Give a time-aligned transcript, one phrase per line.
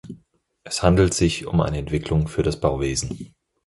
[0.63, 3.35] Es handelt sich um eine Entwicklung für das Bauwesen.